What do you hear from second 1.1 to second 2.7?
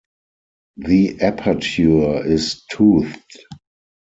aperture is